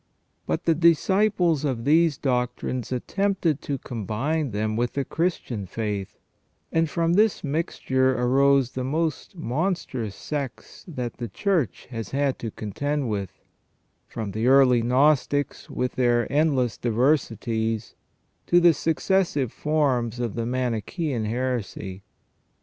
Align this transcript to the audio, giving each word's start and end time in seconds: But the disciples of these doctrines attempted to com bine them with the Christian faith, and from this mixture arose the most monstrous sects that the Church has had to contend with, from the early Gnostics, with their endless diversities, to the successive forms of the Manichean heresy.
But 0.47 0.65
the 0.65 0.73
disciples 0.73 1.63
of 1.63 1.85
these 1.85 2.17
doctrines 2.17 2.91
attempted 2.91 3.61
to 3.61 3.77
com 3.77 4.05
bine 4.05 4.49
them 4.49 4.75
with 4.75 4.93
the 4.93 5.05
Christian 5.05 5.67
faith, 5.67 6.17
and 6.71 6.89
from 6.89 7.13
this 7.13 7.43
mixture 7.43 8.17
arose 8.19 8.71
the 8.71 8.83
most 8.83 9.35
monstrous 9.35 10.15
sects 10.15 10.83
that 10.87 11.17
the 11.17 11.27
Church 11.27 11.85
has 11.91 12.09
had 12.09 12.39
to 12.39 12.49
contend 12.49 13.11
with, 13.11 13.43
from 14.07 14.31
the 14.31 14.47
early 14.47 14.81
Gnostics, 14.81 15.69
with 15.69 15.91
their 15.93 16.25
endless 16.33 16.79
diversities, 16.79 17.93
to 18.47 18.59
the 18.59 18.73
successive 18.73 19.51
forms 19.53 20.19
of 20.19 20.33
the 20.33 20.47
Manichean 20.47 21.25
heresy. 21.25 22.01